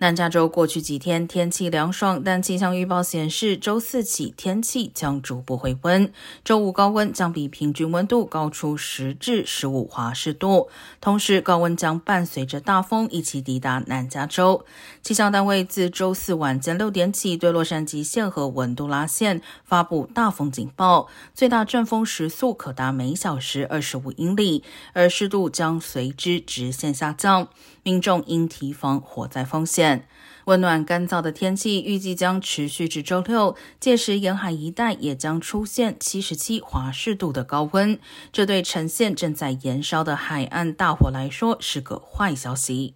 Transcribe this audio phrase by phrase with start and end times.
[0.00, 6.12] 南加州过去几天天气凉爽，但气象预报显示，周四起天气将逐步回温。
[6.44, 10.68] 周五高温将比平均温度高出十至十五华氏度，
[11.00, 14.64] 同时高温将伴随着大风一起抵达南加州。
[15.02, 24.62] 气象单位自周四晚间六点起，对洛杉矶县和文杜拉县发布大风警报，最大阵风时速可达每小时二十五英里，
[24.92, 27.48] 而湿度将随之直线下降，
[27.82, 29.87] 民众应提防火灾风险。
[30.46, 37.98] 温暖干燥的天气预计将持续至周六，届时沿海一带也将出现七十七华氏度的高温，
[38.32, 42.94] 这对呈现正在燃烧的海岸大火来说是个坏消息。